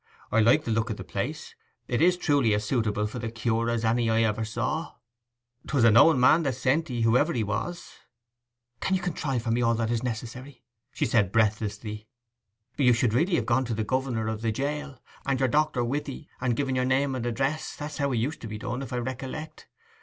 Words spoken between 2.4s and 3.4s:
as suitable for the